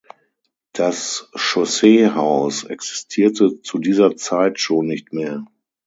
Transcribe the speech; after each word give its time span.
Das 0.73 1.29
Chausseehaus 1.35 2.63
existierte 2.63 3.61
zu 3.61 3.77
dieser 3.77 4.15
Zeit 4.15 4.59
schon 4.59 4.87
nicht 4.87 5.13
mehr. 5.13 5.45